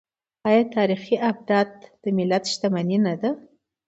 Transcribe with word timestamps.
آیا 0.47 0.63
تاریخي 0.75 1.15
ابدات 1.29 1.71
د 2.03 2.03
ملت 2.17 2.43
شتمني 2.53 2.97
نه 3.05 3.13
ده؟ 3.21 3.29